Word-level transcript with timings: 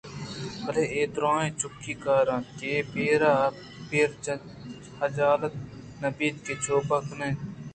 بلئے 0.63 0.85
اے 0.93 1.01
دُرٛاہ 1.13 1.47
چکُی 1.59 1.93
کار 2.03 2.25
اَنت 2.33 2.47
کہ 2.57 2.65
اے 2.73 2.79
پیر 2.91 3.21
ءَ 3.31 3.55
پیرحجالت 3.89 5.53
نہ 6.01 6.09
بنت 6.17 6.37
کہ 6.45 6.53
چوبہ 6.63 6.97
کن 7.07 7.19
اَنت 7.25 7.39